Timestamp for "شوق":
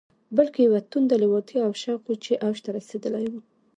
1.83-2.01